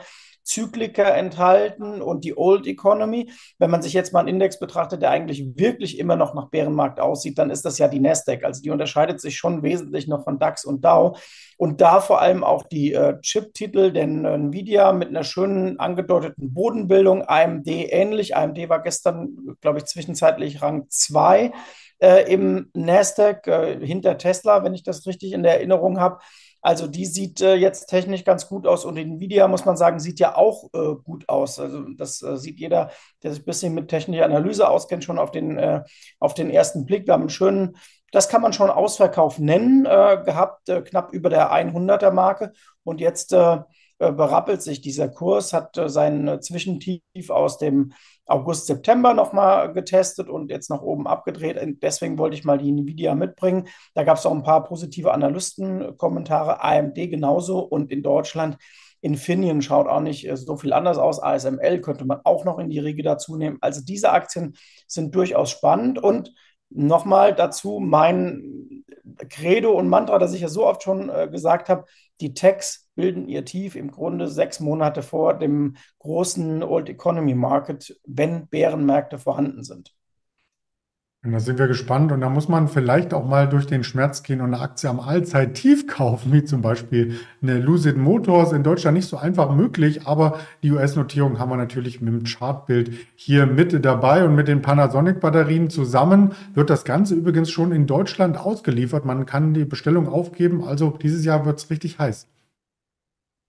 Zykliker 0.49 1.15
enthalten 1.15 2.01
und 2.01 2.25
die 2.25 2.37
Old 2.37 2.67
Economy. 2.67 3.31
Wenn 3.59 3.71
man 3.71 3.83
sich 3.83 3.93
jetzt 3.93 4.13
mal 4.13 4.21
einen 4.21 4.29
Index 4.29 4.59
betrachtet, 4.59 5.03
der 5.03 5.11
eigentlich 5.11 5.45
wirklich 5.57 5.99
immer 5.99 6.17
noch 6.17 6.35
nach 6.35 6.49
Bärenmarkt 6.49 7.01
aussieht, 7.01 7.39
dann 7.39 7.51
ist 7.51 7.65
das 7.65 7.79
ja 7.79 7.87
die 7.87 8.01
Nasdaq. 8.01 8.45
Also 8.45 8.63
die 8.63 8.71
unterscheidet 8.71 9.21
sich 9.21 9.37
schon 9.37 9.63
wesentlich 9.63 10.09
noch 10.09 10.25
von 10.25 10.39
DAX 10.39 10.65
und 10.65 10.85
Dow. 10.85 11.17
Und 11.59 11.81
da 11.81 12.01
vor 12.01 12.23
allem 12.23 12.45
auch 12.45 12.63
die 12.63 12.95
äh, 12.95 13.21
Chip-Titel, 13.21 13.93
denn 13.93 14.25
äh, 14.25 14.35
Nvidia 14.35 14.93
mit 14.93 15.09
einer 15.09 15.25
schönen 15.25 15.79
angedeuteten 15.79 16.55
Bodenbildung, 16.55 17.23
AMD 17.29 17.69
ähnlich. 17.69 18.35
AMD 18.37 18.69
war 18.69 18.83
gestern, 18.83 19.57
glaube 19.61 19.79
ich, 19.79 19.85
zwischenzeitlich 19.85 20.63
Rang 20.63 20.87
2 20.89 21.53
äh, 22.01 22.33
im 22.33 22.71
Nasdaq 22.75 23.47
äh, 23.47 23.85
hinter 23.85 24.19
Tesla, 24.19 24.65
wenn 24.65 24.75
ich 24.75 24.83
das 24.83 25.07
richtig 25.07 25.33
in 25.33 25.43
der 25.43 25.55
Erinnerung 25.55 26.01
habe. 26.01 26.21
Also 26.61 26.87
die 26.89 27.07
sieht 27.07 27.41
äh, 27.41 27.55
jetzt 27.55 27.87
technisch 27.87 28.25
ganz 28.25 28.49
gut 28.49 28.67
aus 28.67 28.85
und 28.85 28.97
Nvidia, 28.97 29.47
muss 29.49 29.65
man 29.65 29.77
sagen, 29.77 30.01
sieht 30.01 30.19
ja 30.19 30.37
auch 30.37 30.65
äh, 30.75 30.97
gut 31.03 31.29
aus. 31.29 31.59
Also 31.61 31.83
das 31.97 32.23
äh, 32.23 32.37
sieht 32.37 32.59
jeder, 32.59 32.91
der 33.23 33.33
sich 33.33 33.43
ein 33.43 33.45
bisschen 33.45 33.75
mit 33.75 33.89
technischer 33.89 34.25
Analyse 34.25 34.69
auskennt, 34.69 35.05
schon 35.05 35.19
auf 35.19 35.31
den, 35.31 35.59
äh, 35.59 35.85
auf 36.19 36.35
den 36.35 36.51
ersten 36.51 36.85
Blick. 36.85 37.07
Wir 37.07 37.15
haben 37.15 37.23
einen 37.23 37.31
schönen, 37.31 37.77
das 38.13 38.29
kann 38.29 38.43
man 38.43 38.53
schon 38.53 38.71
Ausverkauf 38.71 39.39
nennen, 39.39 39.87
äh, 39.87 40.23
gehabt, 40.25 40.69
äh, 40.69 40.83
knapp 40.83 41.13
über 41.13 41.31
der 41.31 41.53
100er 41.53 42.11
Marke 42.11 42.53
und 42.83 43.01
jetzt 43.01 43.35
berappelt 43.99 44.63
sich 44.63 44.81
dieser 44.81 45.09
Kurs, 45.09 45.53
hat 45.53 45.81
sein 45.87 46.39
Zwischentief 46.41 47.03
aus 47.31 47.59
dem 47.59 47.93
August, 48.27 48.67
September 48.67 49.15
nochmal 49.15 49.73
getestet 49.73 50.29
und 50.29 50.51
jetzt 50.51 50.71
nach 50.71 50.83
oben 50.83 51.07
abgedreht. 51.07 51.59
Deswegen 51.83 52.19
wollte 52.19 52.37
ich 52.37 52.45
mal 52.45 52.59
die 52.59 52.69
Nvidia 52.69 53.15
mitbringen. 53.15 53.69
Da 53.95 54.05
gab 54.05 54.19
es 54.19 54.27
auch 54.27 54.35
ein 54.35 54.43
paar 54.43 54.65
positive 54.65 55.13
Analystenkommentare, 55.13 56.63
AMD 56.63 56.95
genauso 56.95 57.61
und 57.61 57.91
in 57.91 58.03
Deutschland 58.03 58.59
Infineon 59.01 59.63
schaut 59.63 59.87
auch 59.87 60.01
nicht 60.01 60.29
äh, 60.29 60.37
so 60.37 60.57
viel 60.57 60.73
anders 60.73 60.99
aus. 60.99 61.23
ASML 61.23 61.81
könnte 61.81 62.05
man 62.05 62.21
auch 62.25 62.45
noch 62.45 62.59
in 62.59 62.69
die 62.69 62.79
Riege 62.79 63.03
dazu 63.03 63.37
nehmen. 63.37 63.59
Also 63.61 63.81
diese 63.81 64.11
Aktien 64.11 64.55
sind 64.87 65.15
durchaus 65.15 65.51
spannend 65.51 65.99
und 66.03 66.35
nochmal 66.71 67.35
dazu 67.35 67.79
mein 67.81 68.85
Credo 69.29 69.73
und 69.73 69.89
Mantra, 69.89 70.19
das 70.19 70.35
ich 70.35 70.41
ja 70.41 70.49
so 70.49 70.67
oft 70.67 70.83
schon 70.83 71.09
äh, 71.09 71.29
gesagt 71.31 71.69
habe, 71.69 71.85
die 72.21 72.35
Techs 72.35 72.89
bilden 72.95 73.29
ihr 73.29 73.45
Tief 73.45 73.77
im 73.77 73.91
Grunde 73.91 74.29
sechs 74.29 74.61
Monate 74.61 75.03
vor 75.03 75.35
dem 75.35 75.77
großen 76.01 76.63
Old 76.63 76.89
Economy 76.89 77.35
Market, 77.35 77.99
wenn 78.07 78.49
Bärenmärkte 78.49 79.19
vorhanden 79.19 79.63
sind. 79.63 79.95
Und 81.29 81.35
da 81.35 81.41
sind 81.41 81.59
wir 81.59 81.67
gespannt 81.67 82.11
und 82.11 82.23
da 82.23 82.31
muss 82.31 82.49
man 82.49 82.69
vielleicht 82.69 83.13
auch 83.13 83.29
mal 83.29 83.47
durch 83.47 83.67
den 83.67 83.85
Schmerz 83.85 84.23
gehen 84.23 84.41
und 84.41 84.55
eine 84.55 84.63
Aktie 84.63 84.89
am 84.89 84.99
Allzeit-Tief 84.99 85.87
kaufen, 85.87 86.33
wie 86.33 86.43
zum 86.43 86.63
Beispiel 86.63 87.17
eine 87.43 87.59
Lucid 87.59 87.99
Motors. 87.99 88.53
In 88.53 88.63
Deutschland 88.63 88.97
nicht 88.97 89.11
so 89.11 89.19
einfach 89.19 89.55
möglich, 89.55 90.07
aber 90.07 90.39
die 90.63 90.73
US-Notierung 90.73 91.39
haben 91.39 91.51
wir 91.51 91.59
natürlich 91.59 92.01
mit 92.01 92.15
dem 92.15 92.25
Chartbild 92.25 92.93
hier 93.15 93.45
mit 93.45 93.85
dabei 93.85 94.25
und 94.25 94.37
mit 94.37 94.49
den 94.49 94.63
Panasonic-Batterien 94.63 95.69
zusammen 95.69 96.33
wird 96.55 96.71
das 96.71 96.87
Ganze 96.87 97.15
übrigens 97.15 97.51
schon 97.51 97.73
in 97.73 97.87
Deutschland 97.87 98.39
ausgeliefert. 98.39 99.05
Man 99.05 99.27
kann 99.27 99.53
die 99.53 99.67
Bestellung 99.67 100.09
aufgeben, 100.09 100.65
also 100.65 100.97
dieses 101.03 101.27
Jahr 101.27 101.45
wird 101.45 101.59
es 101.59 101.69
richtig 101.69 101.99
heiß. 101.99 102.27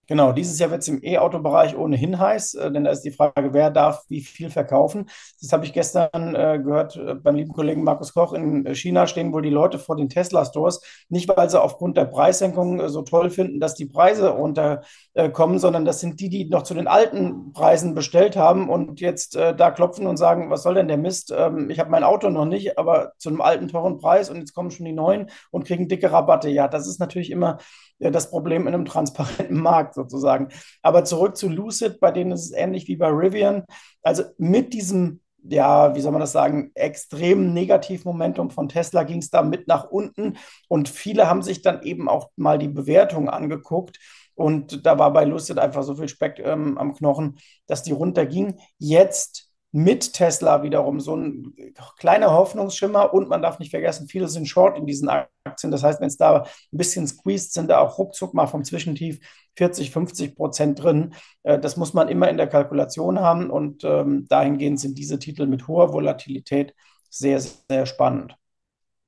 Genau, 0.10 0.32
dieses 0.32 0.58
Jahr 0.58 0.72
wird 0.72 0.82
es 0.82 0.88
im 0.88 1.04
E-Auto-Bereich 1.04 1.78
ohnehin 1.78 2.18
heiß, 2.18 2.56
äh, 2.56 2.72
denn 2.72 2.84
da 2.84 2.90
ist 2.90 3.02
die 3.04 3.12
Frage, 3.12 3.54
wer 3.54 3.70
darf 3.70 4.06
wie 4.10 4.22
viel 4.22 4.50
verkaufen. 4.50 5.08
Das 5.40 5.54
habe 5.54 5.66
ich 5.66 5.72
gestern 5.72 6.34
äh, 6.34 6.60
gehört 6.64 6.96
äh, 6.96 7.14
beim 7.14 7.36
lieben 7.36 7.54
Kollegen 7.54 7.84
Markus 7.84 8.16
Koch. 8.16 8.34
In 8.34 8.66
äh, 8.66 8.74
China 8.74 9.06
stehen 9.06 9.32
wohl 9.32 9.44
die 9.44 9.52
Leute 9.52 9.78
vor 9.78 9.96
den 9.96 10.10
Tesla-Stores, 10.10 10.82
nicht 11.10 11.30
weil 11.30 11.48
sie 11.52 11.62
aufgrund 11.62 11.96
der 11.96 12.06
Preissenkung 12.06 12.80
äh, 12.80 12.90
so 12.90 13.04
toll 13.04 13.30
finden, 13.30 13.60
dass 13.60 13.76
die 13.76 13.86
Preise 13.86 14.30
runterkommen, 14.30 15.60
sondern 15.60 15.86
das 15.86 16.00
sind 16.00 16.20
die, 16.20 16.30
die 16.30 16.46
noch 16.46 16.64
zu 16.64 16.74
den 16.74 16.88
alten 16.88 17.54
Preisen 17.54 17.94
bestellt 17.94 18.36
haben 18.36 18.68
und 18.68 19.02
jetzt 19.02 19.36
äh, 19.36 19.56
da 19.56 19.70
klopfen 19.70 20.08
und 20.08 20.18
sagen, 20.18 20.50
was 20.50 20.64
soll 20.64 20.74
denn 20.74 20.88
der 20.88 20.98
Mist? 20.98 21.32
Ähm, 21.38 21.70
ich 21.70 21.80
habe 21.80 21.92
mein 21.92 22.04
Auto 22.04 22.32
noch 22.32 22.46
nicht, 22.46 22.80
aber 22.80 23.12
zu 23.20 23.30
einem 23.30 23.42
alten, 23.42 23.68
teuren 23.68 24.00
Preis 24.00 24.32
und 24.32 24.38
jetzt 24.38 24.56
kommen 24.56 24.72
schon 24.72 24.88
die 24.88 24.92
neuen 24.92 25.30
und 25.52 25.66
kriegen 25.68 25.88
dicke 25.88 26.12
Rabatte. 26.12 26.50
Ja, 26.50 26.68
das 26.68 26.88
ist 26.88 27.00
natürlich 27.00 27.30
immer 27.30 27.60
das 28.00 28.30
Problem 28.30 28.68
in 28.68 28.74
einem 28.74 28.86
transparenten 28.86 29.60
Markt 29.62 29.94
sozusagen. 29.94 30.50
Aber 30.82 31.04
zurück 31.04 31.38
zu 31.38 31.50
Lucid, 31.50 32.00
bei 32.00 32.12
denen 32.12 32.32
ist 32.32 32.46
es 32.46 32.52
ähnlich 32.52 32.88
wie 32.88 32.96
bei 32.96 33.10
Rivian. 33.10 33.66
Also 34.02 34.24
mit 34.38 34.74
diesem 34.74 35.22
ja, 35.42 35.96
wie 35.96 36.02
soll 36.02 36.12
man 36.12 36.20
das 36.20 36.34
sagen, 36.34 36.72
extremen 36.76 37.54
Negativmomentum 37.54 38.50
von 38.50 38.68
Tesla 38.68 39.04
ging 39.04 39.20
es 39.20 39.30
da 39.30 39.42
mit 39.42 39.70
nach 39.70 39.86
unten 39.90 40.38
und 40.68 40.90
viele 40.90 41.30
haben 41.30 41.42
sich 41.42 41.62
dann 41.62 41.82
eben 41.84 42.10
auch 42.10 42.30
mal 42.36 42.58
die 42.58 42.68
Bewertung 42.68 43.30
angeguckt 43.30 44.00
und 44.40 44.86
da 44.86 44.98
war 44.98 45.12
bei 45.12 45.26
Lucid 45.26 45.60
einfach 45.60 45.84
so 45.84 45.96
viel 45.96 46.08
Speck 46.08 46.40
ähm, 46.40 46.78
am 46.78 46.96
Knochen, 46.96 47.40
dass 47.68 47.84
die 47.84 47.92
runterging. 47.92 48.58
Jetzt 48.78 49.49
mit 49.72 50.14
Tesla 50.14 50.64
wiederum 50.64 51.00
so 51.00 51.16
ein 51.16 51.54
kleiner 51.98 52.34
Hoffnungsschimmer 52.34 53.14
und 53.14 53.30
man 53.30 53.42
darf 53.42 53.60
nicht 53.60 53.70
vergessen, 53.70 54.08
viele 54.08 54.28
sind 54.28 54.48
short 54.48 54.78
in 54.78 54.88
diesen 54.88 55.10
Aktien. 55.10 55.72
Das 55.72 55.84
heißt, 55.84 56.02
wenn 56.02 56.08
es 56.08 56.18
da 56.18 56.44
ein 56.44 56.78
bisschen 56.78 57.06
squeezed, 57.08 57.54
sind 57.54 57.70
da 57.70 57.80
auch 57.80 57.98
ruckzuck 58.00 58.34
mal 58.34 58.48
vom 58.48 58.64
Zwischentief 58.64 59.20
40, 59.58 59.92
50 59.92 60.36
Prozent 60.36 60.84
drin. 60.84 61.14
Äh, 61.44 61.60
das 61.60 61.78
muss 61.78 61.94
man 61.94 62.10
immer 62.10 62.30
in 62.30 62.38
der 62.38 62.48
Kalkulation 62.48 63.20
haben 63.20 63.52
und 63.52 63.84
ähm, 63.84 64.26
dahingehend 64.28 64.80
sind 64.80 64.98
diese 64.98 65.20
Titel 65.20 65.46
mit 65.46 65.68
hoher 65.68 65.94
Volatilität 65.94 66.74
sehr, 67.10 67.40
sehr 67.40 67.86
spannend. 67.86 68.39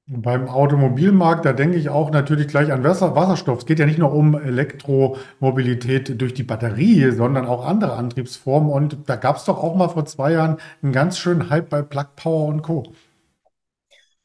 Beim 0.08 0.48
Automobilmarkt, 0.48 1.43
da 1.46 1.53
denke 1.53 1.77
ich 1.77 1.89
auch 1.89 2.12
natürlich 2.12 2.48
gleich 2.48 2.72
an 2.72 2.84
Wasserstoff. 2.84 3.60
Es 3.60 3.65
geht 3.65 3.79
ja 3.79 3.86
nicht 3.88 3.98
nur 3.98 4.13
um 4.13 4.36
Elektromobilität 4.39 6.22
durch 6.22 6.34
die 6.36 6.43
Batterie, 6.43 7.10
sondern 7.12 7.46
auch 7.48 7.65
andere 7.65 7.93
Antriebsformen. 7.93 8.70
Und 8.72 9.10
da 9.10 9.15
gab 9.15 9.38
es 9.38 9.46
doch 9.46 9.58
auch 9.63 9.75
mal 9.75 9.88
vor 9.89 10.05
zwei 10.05 10.34
Jahren 10.34 10.58
einen 10.84 10.91
ganz 10.91 11.17
schönen 11.17 11.50
Hype 11.50 11.70
bei 11.70 11.81
Plug 11.81 12.15
Power 12.15 12.46
und 12.48 12.62
Co. 12.62 12.84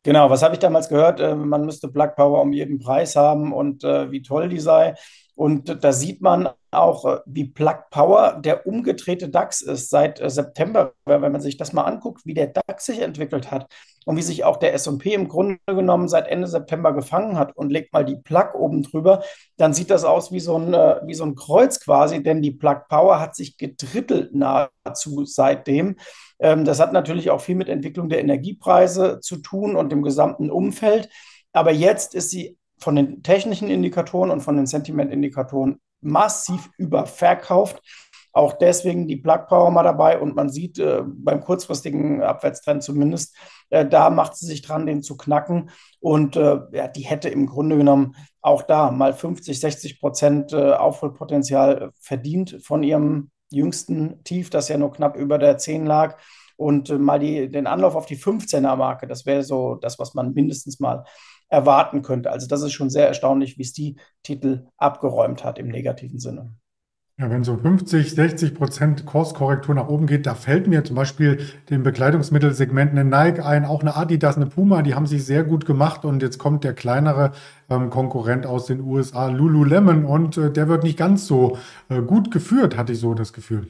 Genau, 0.03 0.31
was 0.31 0.43
habe 0.43 0.55
ich 0.55 0.61
damals 0.61 0.89
gehört? 0.89 1.21
Äh, 1.21 1.35
man 1.35 1.65
müsste 1.67 1.89
Plug 1.89 2.11
Power 2.17 2.41
um 2.41 2.53
jeden 2.53 2.79
Preis 2.79 3.17
haben 3.17 3.53
und 3.53 3.83
äh, 3.85 4.11
wie 4.13 4.23
toll 4.23 4.49
die 4.49 4.61
sei. 4.61 4.95
Und 5.37 5.85
da 5.85 5.93
sieht 5.93 6.23
man 6.23 6.49
auch, 6.71 7.05
äh, 7.05 7.19
wie 7.27 7.45
Plug 7.45 7.91
Power 7.91 8.41
der 8.41 8.67
umgedrehte 8.67 9.29
DAX 9.29 9.61
ist 9.61 9.91
seit 9.91 10.19
äh, 10.19 10.31
September. 10.31 10.95
Wenn 11.05 11.21
man 11.21 11.43
sich 11.43 11.59
das 11.59 11.75
mal 11.75 11.85
anguckt, 11.85 12.25
wie 12.25 12.33
der 12.33 12.49
DAX 12.49 12.87
sich 12.87 13.01
entwickelt 13.01 13.51
hat 13.51 13.71
und 14.07 14.17
wie 14.17 14.23
sich 14.23 14.45
auch 14.45 14.57
der 14.57 14.73
S&P 14.73 15.13
im 15.13 15.29
Grunde 15.29 15.59
genommen 15.67 16.09
seit 16.09 16.27
Ende 16.29 16.47
September 16.47 16.95
gefangen 16.95 17.39
hat 17.39 17.55
und 17.55 17.71
legt 17.71 17.93
mal 17.93 18.05
die 18.05 18.17
Plug 18.17 18.55
oben 18.55 18.83
drüber, 18.83 19.23
dann 19.59 19.75
sieht 19.75 19.91
das 19.91 20.05
aus 20.05 20.33
wie 20.33 20.41
so 20.41 20.59
ein, 20.59 20.73
äh, 20.73 21.01
wie 21.05 21.15
so 21.15 21.25
ein 21.25 21.35
Kreuz 21.35 21.81
quasi, 21.81 22.23
denn 22.23 22.41
die 22.41 22.53
Plug 22.53 22.85
Power 22.89 23.21
hat 23.21 23.37
sich 23.37 23.59
gedrittelt 23.59 24.35
nahezu 24.35 25.27
seitdem. 25.27 25.97
Ähm, 26.39 26.65
das 26.65 26.81
hat 26.81 26.95
natürlich 26.95 27.31
auch 27.31 27.43
viel 27.43 27.57
mit 27.57 27.69
Entwicklung 27.69 28.09
der 28.09 28.21
Energiepreise 28.21 29.21
zu 29.21 29.37
tun 29.37 29.77
und 29.77 29.93
dem 29.93 30.03
gesamten 30.03 30.51
Umfeld. 30.51 31.11
Aber 31.53 31.73
jetzt 31.73 32.15
ist 32.15 32.31
sie 32.31 32.57
von 32.79 32.97
den 32.97 33.23
technischen 33.23 33.69
Indikatoren 33.69 34.31
und 34.31 34.41
von 34.41 34.57
den 34.57 34.67
Sentiment-Indikatoren 34.67 35.81
massiv 36.01 36.71
überverkauft. 36.79 37.83
Auch 38.33 38.53
deswegen 38.53 39.09
die 39.09 39.17
Plug 39.17 39.47
Power 39.49 39.71
mal 39.71 39.83
dabei 39.83 40.21
und 40.21 40.37
man 40.37 40.51
sieht 40.51 40.79
äh, 40.79 41.03
beim 41.07 41.41
kurzfristigen 41.41 42.23
Abwärtstrend 42.23 42.83
zumindest, 42.83 43.35
äh, 43.71 43.87
da 43.87 44.11
macht 44.11 44.37
sie 44.37 44.45
sich 44.45 44.61
dran, 44.61 44.85
den 44.85 45.03
zu 45.03 45.17
knacken. 45.17 45.71
Und 46.01 46.37
äh, 46.37 46.59
ja, 46.73 46.87
die 46.87 47.01
hätte 47.01 47.31
im 47.31 47.47
Grunde 47.47 47.79
genommen 47.79 48.15
auch 48.43 48.63
da 48.63 48.91
mal 48.91 49.15
50, 49.15 49.59
60 49.59 50.01
Prozent 50.01 50.53
äh, 50.53 50.73
Aufholpotenzial 50.73 51.93
verdient 51.99 52.59
von 52.63 52.83
ihrem 52.83 53.31
jüngsten 53.51 54.23
Tief, 54.25 54.51
das 54.51 54.69
ja 54.69 54.77
nur 54.77 54.93
knapp 54.93 55.17
über 55.17 55.39
der 55.39 55.57
10 55.57 55.87
lag. 55.87 56.19
Und 56.57 56.91
äh, 56.91 56.99
mal 56.99 57.19
die, 57.19 57.51
den 57.51 57.67
Anlauf 57.67 57.95
auf 57.95 58.07
die 58.07 58.19
15er-Marke, 58.19 59.07
das 59.07 59.25
wäre 59.25 59.45
so 59.45 59.77
das, 59.77 59.99
was 59.99 60.15
man 60.15 60.33
mindestens 60.33 60.79
mal 60.79 61.05
erwarten 61.49 62.03
könnte. 62.03 62.31
Also 62.31 62.47
das 62.47 62.63
ist 62.63 62.73
schon 62.73 62.91
sehr 62.91 63.07
erstaunlich, 63.07 63.59
wie 63.59 63.63
es 63.63 63.73
die 63.73 63.97
Titel 64.23 64.67
abgeräumt 64.77 65.45
hat 65.45 65.59
im 65.59 65.69
negativen 65.69 66.19
Sinne. 66.19 66.55
Ja, 67.19 67.31
wenn 67.31 67.45
so 67.45 67.57
50, 67.57 68.15
60 68.15 68.55
Prozent 68.55 69.07
Kurskorrektur 69.07 69.75
nach 69.75 69.89
oben 69.89 70.07
geht, 70.07 70.27
da 70.27 70.35
fällt 70.35 70.67
mir 70.67 70.85
zum 70.85 70.97
Beispiel 70.97 71.39
dem 71.71 71.83
Bekleidungsmittelsegment 71.83 72.91
eine 72.91 73.05
Nike 73.05 73.43
ein, 73.43 73.65
auch 73.65 73.81
eine 73.81 73.97
Adidas, 73.97 74.37
eine 74.37 74.45
Puma, 74.45 74.83
die 74.83 74.95
haben 74.95 75.07
sich 75.07 75.25
sehr 75.25 75.43
gut 75.43 75.65
gemacht 75.65 76.05
und 76.05 76.21
jetzt 76.21 76.37
kommt 76.37 76.63
der 76.63 76.75
kleinere 76.75 77.33
ähm, 77.71 77.89
Konkurrent 77.89 78.45
aus 78.45 78.67
den 78.67 78.83
USA, 78.83 79.29
Lululemon, 79.29 80.05
und 80.05 80.37
äh, 80.37 80.53
der 80.53 80.69
wird 80.69 80.83
nicht 80.83 80.99
ganz 80.99 81.27
so 81.27 81.57
äh, 81.89 82.03
gut 82.03 82.31
geführt, 82.31 82.77
hatte 82.77 82.93
ich 82.93 83.01
so 83.01 83.15
das 83.15 83.33
Gefühl. 83.33 83.67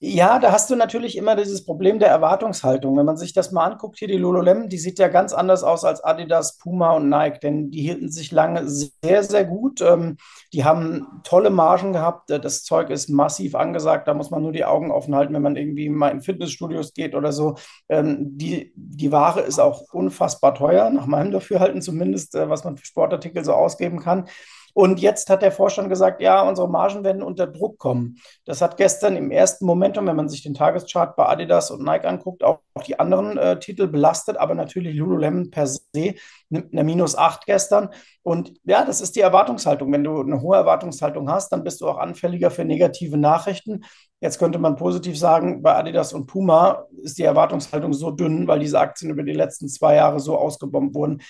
Ja, 0.00 0.38
da 0.38 0.52
hast 0.52 0.70
du 0.70 0.76
natürlich 0.76 1.16
immer 1.16 1.34
dieses 1.34 1.64
Problem 1.64 1.98
der 1.98 2.08
Erwartungshaltung. 2.08 2.96
Wenn 2.96 3.04
man 3.04 3.16
sich 3.16 3.32
das 3.32 3.50
mal 3.50 3.64
anguckt, 3.66 3.98
hier 3.98 4.06
die 4.06 4.16
Lululemon, 4.16 4.68
die 4.68 4.78
sieht 4.78 5.00
ja 5.00 5.08
ganz 5.08 5.32
anders 5.32 5.64
aus 5.64 5.84
als 5.84 6.04
Adidas, 6.04 6.56
Puma 6.58 6.92
und 6.92 7.08
Nike, 7.08 7.40
denn 7.40 7.72
die 7.72 7.80
hielten 7.82 8.08
sich 8.08 8.30
lange 8.30 8.68
sehr, 8.68 9.24
sehr 9.24 9.44
gut. 9.44 9.80
Ähm, 9.80 10.16
die 10.52 10.64
haben 10.64 11.20
tolle 11.24 11.50
Margen 11.50 11.92
gehabt. 11.92 12.30
Äh, 12.30 12.38
das 12.38 12.62
Zeug 12.62 12.90
ist 12.90 13.08
massiv 13.08 13.56
angesagt. 13.56 14.06
Da 14.06 14.14
muss 14.14 14.30
man 14.30 14.40
nur 14.42 14.52
die 14.52 14.64
Augen 14.64 14.92
offen 14.92 15.16
halten, 15.16 15.34
wenn 15.34 15.42
man 15.42 15.56
irgendwie 15.56 15.88
mal 15.88 16.10
in 16.10 16.22
Fitnessstudios 16.22 16.94
geht 16.94 17.16
oder 17.16 17.32
so. 17.32 17.56
Ähm, 17.88 18.38
die, 18.38 18.72
die 18.76 19.10
Ware 19.10 19.40
ist 19.40 19.58
auch 19.58 19.82
unfassbar 19.92 20.54
teuer, 20.54 20.90
nach 20.90 21.06
meinem 21.06 21.32
Dafürhalten 21.32 21.82
zumindest, 21.82 22.36
äh, 22.36 22.48
was 22.48 22.62
man 22.62 22.76
für 22.76 22.86
Sportartikel 22.86 23.44
so 23.44 23.52
ausgeben 23.52 23.98
kann. 23.98 24.28
Und 24.74 25.00
jetzt 25.00 25.30
hat 25.30 25.42
der 25.42 25.52
Vorstand 25.52 25.88
gesagt, 25.88 26.20
ja, 26.20 26.42
unsere 26.42 26.68
Margen 26.68 27.04
werden 27.04 27.22
unter 27.22 27.46
Druck 27.46 27.78
kommen. 27.78 28.16
Das 28.44 28.62
hat 28.62 28.76
gestern 28.76 29.16
im 29.16 29.30
ersten 29.30 29.66
Momentum, 29.66 30.06
wenn 30.06 30.16
man 30.16 30.28
sich 30.28 30.42
den 30.42 30.54
Tageschart 30.54 31.16
bei 31.16 31.26
Adidas 31.26 31.70
und 31.70 31.84
Nike 31.84 32.06
anguckt, 32.06 32.44
auch 32.44 32.60
die 32.86 32.98
anderen 32.98 33.36
äh, 33.38 33.58
Titel 33.58 33.86
belastet, 33.88 34.36
aber 34.36 34.54
natürlich 34.54 34.94
Lululemon 34.94 35.50
per 35.50 35.66
se 35.66 36.14
nimmt 36.50 36.72
eine 36.72 36.84
Minus 36.84 37.16
8 37.16 37.46
gestern. 37.46 37.90
Und 38.22 38.54
ja, 38.64 38.84
das 38.84 39.00
ist 39.00 39.16
die 39.16 39.20
Erwartungshaltung. 39.20 39.92
Wenn 39.92 40.04
du 40.04 40.20
eine 40.20 40.40
hohe 40.40 40.56
Erwartungshaltung 40.56 41.30
hast, 41.30 41.50
dann 41.52 41.64
bist 41.64 41.80
du 41.80 41.88
auch 41.88 41.98
anfälliger 41.98 42.50
für 42.50 42.64
negative 42.64 43.16
Nachrichten. 43.16 43.84
Jetzt 44.20 44.38
könnte 44.38 44.58
man 44.58 44.76
positiv 44.76 45.18
sagen, 45.18 45.62
bei 45.62 45.74
Adidas 45.76 46.12
und 46.12 46.26
Puma 46.26 46.84
ist 47.02 47.18
die 47.18 47.22
Erwartungshaltung 47.22 47.92
so 47.92 48.10
dünn, 48.10 48.48
weil 48.48 48.58
diese 48.58 48.80
Aktien 48.80 49.10
über 49.10 49.22
die 49.22 49.32
letzten 49.32 49.68
zwei 49.68 49.94
Jahre 49.94 50.20
so 50.20 50.36
ausgebombt 50.36 50.94
wurden, 50.94 51.22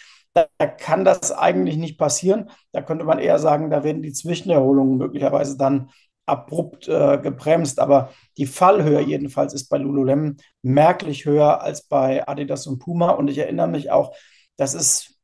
da 0.58 0.66
kann 0.66 1.04
das 1.04 1.32
eigentlich 1.32 1.76
nicht 1.76 1.98
passieren. 1.98 2.50
Da 2.72 2.82
könnte 2.82 3.04
man 3.04 3.18
eher 3.18 3.38
sagen, 3.38 3.70
da 3.70 3.84
werden 3.84 4.02
die 4.02 4.12
Zwischenerholungen 4.12 4.96
möglicherweise 4.96 5.56
dann 5.56 5.90
abrupt 6.26 6.88
äh, 6.88 7.18
gebremst. 7.18 7.80
Aber 7.80 8.12
die 8.36 8.46
Fallhöhe 8.46 9.00
jedenfalls 9.00 9.54
ist 9.54 9.68
bei 9.68 9.78
Lululemon 9.78 10.36
merklich 10.62 11.24
höher 11.24 11.62
als 11.62 11.82
bei 11.82 12.26
Adidas 12.28 12.66
und 12.66 12.78
Puma. 12.78 13.10
Und 13.10 13.28
ich 13.28 13.38
erinnere 13.38 13.68
mich 13.68 13.90
auch, 13.90 14.14
das 14.56 14.74
ist 14.74 15.17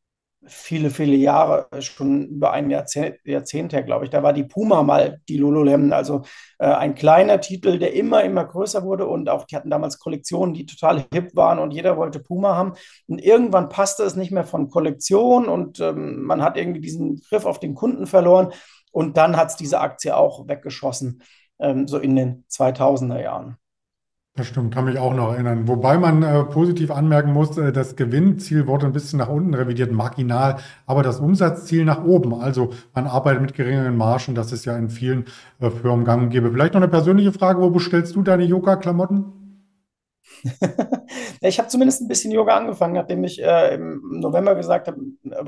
viele, 0.47 0.91
viele 0.91 1.17
Jahre, 1.17 1.69
schon 1.81 2.27
über 2.27 2.53
ein 2.53 2.71
Jahrzehnt, 2.71 3.17
Jahrzehnt 3.25 3.73
her, 3.73 3.83
glaube 3.83 4.05
ich. 4.05 4.11
Da 4.11 4.23
war 4.23 4.33
die 4.33 4.45
Puma 4.45 4.83
mal 4.83 5.21
die 5.29 5.37
Lululemon, 5.37 5.93
also 5.93 6.23
äh, 6.59 6.67
ein 6.67 6.95
kleiner 6.95 7.41
Titel, 7.41 7.79
der 7.79 7.95
immer, 7.95 8.25
immer 8.25 8.45
größer 8.45 8.83
wurde 8.83 9.07
und 9.07 9.29
auch 9.29 9.45
die 9.45 9.57
hatten 9.57 9.71
damals 9.71 9.99
Kollektionen, 9.99 10.55
die 10.55 10.67
total 10.67 11.05
hip 11.13 11.35
waren 11.35 11.59
und 11.59 11.73
jeder 11.73 11.97
wollte 11.97 12.21
Puma 12.21 12.55
haben. 12.55 12.75
Und 13.07 13.21
irgendwann 13.21 13.69
passte 13.69 14.03
es 14.05 14.17
nicht 14.17 14.31
mehr 14.31 14.45
von 14.45 14.71
Kollektion 14.71 15.49
und 15.49 15.81
ähm, 15.81 16.23
man 16.23 16.43
hat 16.43 16.57
irgendwie 16.57 16.81
diesen 16.81 17.21
Griff 17.21 17.47
auf 17.47 17.61
den 17.61 17.75
Kunden 17.75 18.07
verloren 18.07 18.53
und 18.93 19.17
dann 19.17 19.37
hat 19.37 19.51
es 19.51 19.57
diese 19.57 19.81
Aktie 19.81 20.17
auch 20.17 20.47
weggeschossen, 20.49 21.23
ähm, 21.59 21.89
so 21.89 21.99
in 21.99 22.17
den 22.17 22.45
2000er 22.51 23.21
Jahren. 23.21 23.57
Das 24.37 24.49
stimmt, 24.49 24.75
kann 24.75 24.87
mich 24.87 24.99
auch 24.99 25.15
noch 25.15 25.33
erinnern. 25.33 25.69
Wobei 25.69 25.97
man 25.97 26.25
äh, 26.25 26.43
positiv 26.43 26.91
anmerken 26.91 27.33
muss, 27.33 27.57
äh, 27.57 27.73
das 27.73 27.95
Gewinnziel 27.95 28.67
wurde 28.67 28.87
ein 28.87 28.93
bisschen 28.93 29.21
nach 29.21 29.29
unten 29.29 29.55
revidiert, 29.55 29.93
marginal, 29.93 30.57
aber 30.87 31.05
das 31.05 31.21
Umsatzziel 31.21 31.85
nach 31.85 32.03
oben. 32.03 32.35
Also 32.35 32.71
man 32.95 33.07
arbeitet 33.07 33.43
mit 33.43 33.55
geringeren 33.55 33.97
Margen, 33.97 34.35
das 34.35 34.51
ist 34.51 34.65
ja 34.65 34.77
in 34.77 34.91
vielen 34.91 35.27
äh, 35.61 35.71
Firmen 35.71 36.05
gang 36.05 36.21
und 36.25 36.31
gäbe. 36.31 36.51
Vielleicht 36.51 36.75
noch 36.75 36.81
eine 36.81 36.91
persönliche 36.91 37.31
Frage, 37.31 37.61
wo 37.61 37.71
bestellst 37.71 38.17
du 38.17 38.23
deine 38.23 38.43
Yoga-Klamotten? 38.43 39.45
ich 41.41 41.59
habe 41.61 41.69
zumindest 41.69 42.01
ein 42.01 42.09
bisschen 42.09 42.33
Yoga 42.33 42.57
angefangen, 42.57 42.95
nachdem 42.95 43.23
ich 43.23 43.41
äh, 43.41 43.77
im 43.77 44.19
November 44.19 44.57
gesagt 44.57 44.89
habe, 44.89 44.99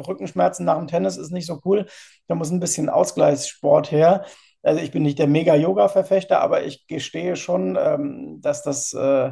Rückenschmerzen 0.07 0.64
nach 0.64 0.78
dem 0.78 0.87
Tennis 0.87 1.16
ist 1.16 1.33
nicht 1.33 1.47
so 1.47 1.61
cool. 1.64 1.87
Da 2.28 2.37
muss 2.37 2.52
ein 2.52 2.61
bisschen 2.61 2.88
Ausgleichssport 2.88 3.90
her. 3.90 4.25
Also 4.67 4.81
ich 4.81 4.91
bin 4.91 5.05
nicht 5.05 5.21
der 5.21 5.29
Mega-Yoga-Verfechter, 5.29 6.41
aber 6.41 6.65
ich 6.65 6.89
gestehe 6.89 7.37
schon, 7.37 7.79
ähm, 7.81 8.41
dass 8.41 8.65
das, 8.65 8.93
äh, 8.95 9.31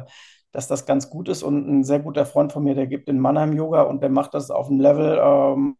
dass 0.53 0.67
das 0.69 0.85
ganz 0.85 1.09
gut 1.09 1.27
ist. 1.27 1.43
Und 1.43 1.67
ein 1.67 1.83
sehr 1.83 1.99
guter 1.99 2.25
Freund 2.25 2.53
von 2.53 2.63
mir, 2.63 2.73
der 2.73 2.87
gibt 2.87 3.09
in 3.09 3.19
Mannheim 3.19 3.51
Yoga 3.51 3.81
und 3.81 4.01
der 4.01 4.09
macht 4.09 4.33
das 4.33 4.49
auf 4.49 4.69
einem 4.69 4.79
Level, 4.79 5.19
ähm, 5.21 5.75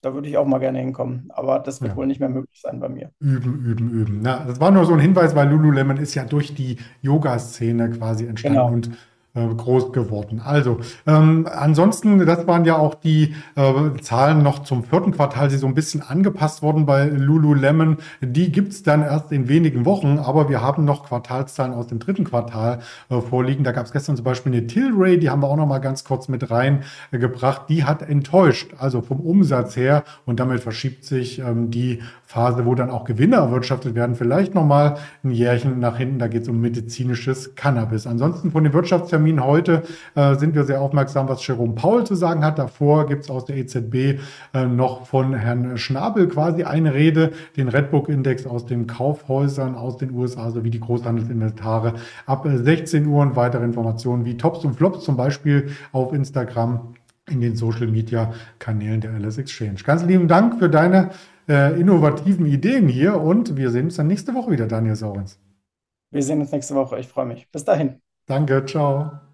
da 0.00 0.14
würde 0.14 0.28
ich 0.28 0.38
auch 0.38 0.46
mal 0.46 0.60
gerne 0.60 0.78
hinkommen. 0.78 1.28
Aber 1.28 1.58
das 1.58 1.82
wird 1.82 1.92
ja. 1.92 1.96
wohl 1.96 2.06
nicht 2.06 2.20
mehr 2.20 2.30
möglich 2.30 2.58
sein 2.58 2.80
bei 2.80 2.88
mir. 2.88 3.10
Üben, 3.20 3.60
üben, 3.66 3.90
üben. 3.90 4.20
Na, 4.22 4.44
das 4.46 4.60
war 4.60 4.70
nur 4.70 4.86
so 4.86 4.94
ein 4.94 5.00
Hinweis, 5.00 5.36
weil 5.36 5.50
Lululemon 5.50 5.98
ist 5.98 6.14
ja 6.14 6.24
durch 6.24 6.54
die 6.54 6.78
Yoga-Szene 7.02 7.90
quasi 7.90 8.24
entstanden. 8.24 8.58
Genau. 8.58 8.72
Und 8.72 8.90
äh, 9.36 9.54
groß 9.54 9.92
geworden. 9.92 10.40
Also 10.44 10.78
ähm, 11.06 11.46
ansonsten, 11.52 12.24
das 12.24 12.46
waren 12.46 12.64
ja 12.64 12.76
auch 12.76 12.94
die 12.94 13.34
äh, 13.54 14.00
Zahlen 14.00 14.42
noch 14.42 14.60
zum 14.60 14.82
vierten 14.82 15.12
Quartal, 15.12 15.48
die 15.48 15.56
so 15.56 15.66
ein 15.66 15.74
bisschen 15.74 16.02
angepasst 16.02 16.62
wurden 16.62 16.86
bei 16.86 17.04
Lululemon. 17.04 17.98
Die 18.20 18.50
gibt's 18.50 18.82
dann 18.82 19.02
erst 19.02 19.32
in 19.32 19.48
wenigen 19.48 19.84
Wochen, 19.84 20.18
aber 20.18 20.48
wir 20.48 20.62
haben 20.62 20.84
noch 20.84 21.04
Quartalszahlen 21.04 21.74
aus 21.74 21.86
dem 21.86 21.98
dritten 21.98 22.24
Quartal 22.24 22.80
äh, 23.10 23.20
vorliegen. 23.20 23.62
Da 23.62 23.72
gab's 23.72 23.92
gestern 23.92 24.16
zum 24.16 24.24
Beispiel 24.24 24.52
eine 24.52 24.66
Tilray, 24.66 25.18
die 25.18 25.30
haben 25.30 25.42
wir 25.42 25.48
auch 25.48 25.56
noch 25.56 25.66
mal 25.66 25.78
ganz 25.78 26.04
kurz 26.04 26.28
mit 26.28 26.50
reingebracht. 26.50 27.68
Die 27.68 27.84
hat 27.84 28.02
enttäuscht, 28.02 28.72
also 28.78 29.02
vom 29.02 29.20
Umsatz 29.20 29.76
her 29.76 30.04
und 30.24 30.40
damit 30.40 30.60
verschiebt 30.60 31.04
sich 31.04 31.40
ähm, 31.40 31.70
die 31.70 32.00
Phase, 32.26 32.66
wo 32.66 32.74
dann 32.74 32.90
auch 32.90 33.04
Gewinne 33.04 33.36
erwirtschaftet 33.36 33.94
werden, 33.94 34.16
vielleicht 34.16 34.54
noch 34.54 34.64
mal 34.64 34.96
ein 35.22 35.30
Jährchen 35.30 35.78
nach 35.78 35.96
hinten. 35.96 36.18
Da 36.18 36.26
geht 36.26 36.42
es 36.42 36.48
um 36.48 36.60
medizinisches 36.60 37.54
Cannabis. 37.54 38.06
Ansonsten 38.06 38.50
von 38.50 38.64
den 38.64 38.72
Wirtschaftsterminen 38.72 39.36
Termin 39.36 39.44
heute 39.44 39.82
äh, 40.14 40.34
sind 40.34 40.54
wir 40.54 40.64
sehr 40.64 40.80
aufmerksam, 40.80 41.28
was 41.28 41.46
Jerome 41.46 41.74
Paul 41.74 42.04
zu 42.04 42.14
sagen 42.14 42.44
hat. 42.44 42.58
Davor 42.58 43.06
gibt 43.06 43.24
es 43.24 43.30
aus 43.30 43.44
der 43.44 43.56
EZB 43.56 44.20
äh, 44.54 44.66
noch 44.66 45.06
von 45.06 45.34
Herrn 45.34 45.78
Schnabel 45.78 46.28
quasi 46.28 46.64
eine 46.64 46.94
Rede, 46.94 47.32
den 47.56 47.68
Redbook-Index 47.68 48.46
aus 48.46 48.66
den 48.66 48.86
Kaufhäusern 48.86 49.74
aus 49.74 49.96
den 49.96 50.12
USA 50.12 50.50
sowie 50.50 50.70
die 50.70 50.80
Großhandelsinventare 50.80 51.94
ab 52.26 52.46
16 52.48 53.06
Uhr 53.06 53.22
und 53.22 53.36
weitere 53.36 53.64
Informationen 53.64 54.24
wie 54.24 54.36
Tops 54.36 54.64
und 54.64 54.74
Flops 54.74 55.04
zum 55.04 55.16
Beispiel 55.16 55.70
auf 55.92 56.12
Instagram 56.12 56.94
in 57.28 57.40
den 57.40 57.56
Social 57.56 57.88
Media 57.88 58.32
Kanälen 58.58 59.00
der 59.00 59.12
LS 59.18 59.38
Exchange. 59.38 59.76
Ganz 59.84 60.04
lieben 60.04 60.28
Dank 60.28 60.58
für 60.58 60.68
deine 60.68 61.10
äh, 61.48 61.78
innovativen 61.80 62.46
Ideen 62.46 62.88
hier 62.88 63.20
und 63.20 63.56
wir 63.56 63.70
sehen 63.70 63.86
uns 63.86 63.96
dann 63.96 64.06
nächste 64.06 64.34
Woche 64.34 64.50
wieder, 64.50 64.66
Daniel 64.66 64.96
Saurens. 64.96 65.38
Wir 66.10 66.22
sehen 66.22 66.40
uns 66.40 66.52
nächste 66.52 66.74
Woche. 66.74 66.98
Ich 66.98 67.08
freue 67.08 67.26
mich. 67.26 67.50
Bis 67.50 67.64
dahin. 67.64 68.00
Danke, 68.26 68.64
ciao. 68.64 69.25